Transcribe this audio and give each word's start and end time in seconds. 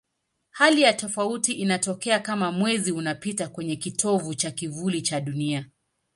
Hali 0.49 0.81
ya 0.81 0.93
tofauti 0.93 1.53
inatokea 1.53 2.19
kama 2.19 2.51
Mwezi 2.51 2.91
unapita 2.91 3.47
kwenye 3.47 3.75
kitovu 3.75 4.35
cha 4.35 4.51
kivuli 4.51 5.01
cha 5.01 5.21
Dunia. 5.21 5.65